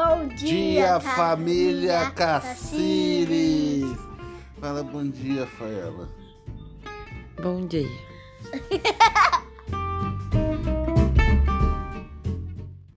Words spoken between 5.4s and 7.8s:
Faela. Bom